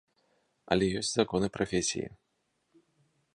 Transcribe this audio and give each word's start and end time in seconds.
Але 0.75 0.85
ёсць 1.01 1.11
законы 1.17 1.47
прафесіі. 1.59 2.07